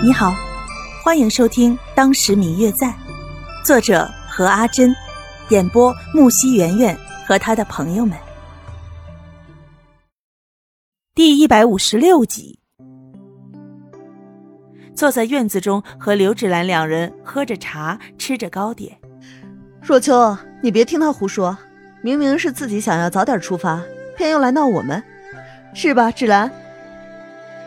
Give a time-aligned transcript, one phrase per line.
[0.00, 0.32] 你好，
[1.02, 2.86] 欢迎收听《当时明月在》，
[3.64, 4.94] 作者何阿珍，
[5.48, 8.16] 演播木西圆圆和他的朋友们。
[11.16, 12.60] 第一百五十六集，
[14.94, 18.96] 坐在院子中和刘芷兰两人喝着茶，吃着糕点。
[19.82, 21.58] 若秋，你别听他胡说，
[22.02, 23.82] 明明是自己想要早点出发，
[24.16, 25.02] 偏又来闹我们，
[25.74, 26.48] 是吧，芷兰？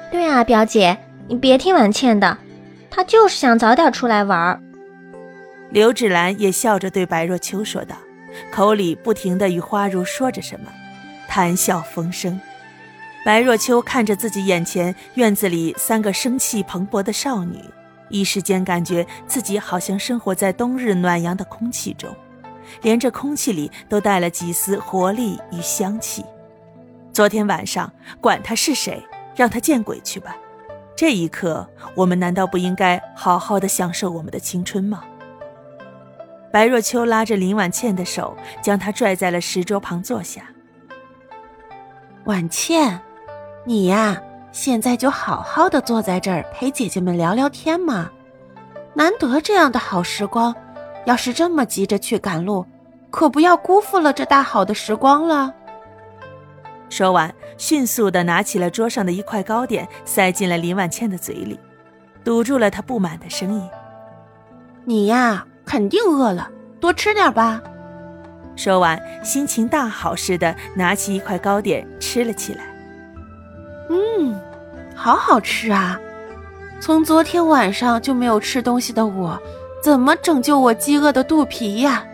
[0.09, 0.97] 对啊，表姐。
[1.31, 2.37] 你别听婉倩的，
[2.89, 4.61] 她就是想早点出来玩。
[5.69, 7.95] 刘芷兰也笑着对白若秋说道，
[8.51, 10.69] 口里不停的与花如说着什么，
[11.29, 12.37] 谈笑风生。
[13.23, 17.63] 白若秋看着自己眼前院子里三个生气蓬勃的少女，
[18.09, 22.13] 一时间感觉自己好像生活在冬日暖阳的空气中，
[22.81, 26.25] 连这空气里都带了几丝活力与香气。
[27.13, 29.01] 昨天晚上，管他是谁，
[29.33, 30.35] 让他见鬼去吧。
[31.01, 35.03] 这一刻，我们难道不应该好好的享受我们的青春吗？
[36.53, 40.43] 白若秋拉着林婉倩的手，将她拽在了石桌旁坐下。
[42.25, 43.01] 婉倩，
[43.65, 48.07] 你呀，现在就好好的坐在这儿陪姐姐们聊聊天嘛。
[48.93, 50.55] 难得这样的好时光，
[51.05, 52.63] 要是这么急着去赶路，
[53.09, 55.51] 可不要辜负了这大好的时光了。
[56.91, 61.57] 说完，迅速地拿起了桌上的一块糕点，塞进了林婉倩的嘴里，
[62.21, 63.69] 堵住了她不满的声音
[64.83, 67.61] ：“你呀，肯定饿了，多吃点吧。”
[68.57, 72.65] 说完，心情大好似的拿起一块糕点吃了起来。
[73.89, 74.37] 嗯，
[74.93, 75.97] 好好吃啊！
[76.81, 79.41] 从昨天晚上就没有吃东西的我，
[79.81, 82.05] 怎么拯救我饥饿的肚皮呀？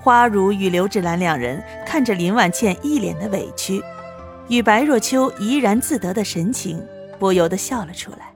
[0.00, 3.82] 花如与刘芷兰两人看着林婉倩一脸的委屈，
[4.48, 6.82] 与白若秋怡然自得的神情，
[7.18, 8.32] 不由得笑了出来。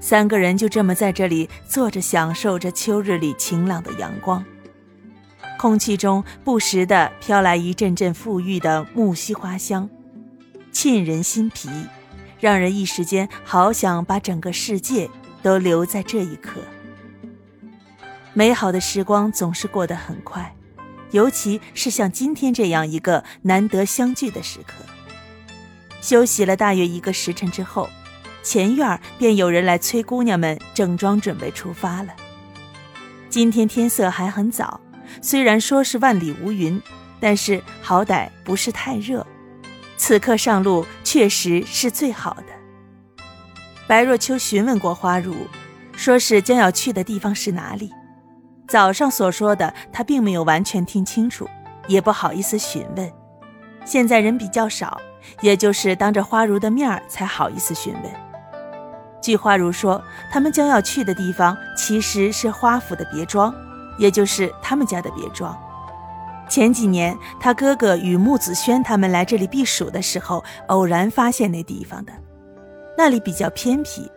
[0.00, 4.44] 三个人就这么在这里坐着，享受着秋日里晴朗的阳光。
[5.58, 9.88] 空气中不时的飘来一阵阵馥郁的木樨花香，
[10.72, 11.68] 沁人心脾，
[12.40, 15.08] 让人一时间好想把整个世界
[15.40, 16.60] 都留在这一刻。
[18.34, 20.54] 美好的时光总是过得很快，
[21.10, 24.84] 尤其是像今天这样一个难得相聚的时刻。
[26.00, 27.88] 休息了大约一个时辰之后，
[28.42, 32.14] 前院便有人来催姑娘们整装准备出发了。
[33.28, 34.80] 今天天色还很早，
[35.20, 36.80] 虽然说是万里无云，
[37.20, 39.26] 但是好歹不是太热，
[39.96, 43.24] 此刻上路确实是最好的。
[43.86, 45.34] 白若秋询问过花如，
[45.94, 47.92] 说是将要去的地方是哪里。
[48.72, 51.46] 早上所说的，他并没有完全听清楚，
[51.88, 53.12] 也不好意思询问。
[53.84, 54.98] 现在人比较少，
[55.42, 58.10] 也就是当着花如的面儿才好意思询问。
[59.20, 63.54] 据花如说，他们将要去的地方其实是花府的别庄，
[63.98, 65.54] 也就是他们家的别庄。
[66.48, 72.12] 前几年他哥哥与穆子轩他们来这里避暑的时候，偶然发现那地方的。
[72.96, 74.10] 那里比较偏僻，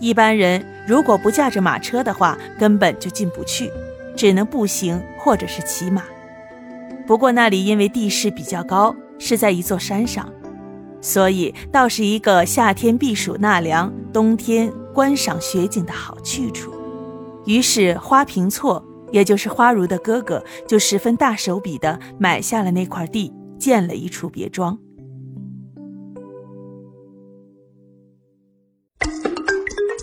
[0.00, 3.70] 一般人如果不驾着马车的话，根本就进不去。
[4.16, 6.02] 只能步行或者是骑马，
[7.06, 10.32] 不过那里因为地势比较高，是在一座山上，
[11.00, 16.72] 所以倒是一个夏天避暑纳凉、冬天观赏雪景的好去处。
[17.46, 24.78] 于是花平错，也就是花如的哥哥，就十分大手笔的买下了那块地，建了一处别庄。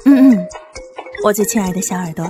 [0.05, 0.47] 嗯嗯，
[1.23, 2.29] 我最亲爱的小耳朵。